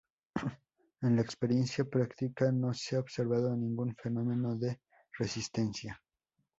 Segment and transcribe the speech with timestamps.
[1.03, 4.79] En la experiencia práctica no se ha observado ningún fenómeno de
[5.19, 6.01] resistencia.